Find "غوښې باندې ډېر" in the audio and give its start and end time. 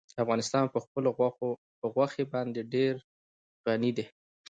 1.93-2.93